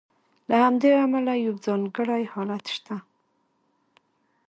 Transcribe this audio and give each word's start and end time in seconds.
له 0.49 0.55
همدې 0.65 0.91
امله 1.05 1.33
یو 1.45 1.55
ځانګړی 1.65 2.23
حالت 2.33 2.65
شته. 2.75 2.95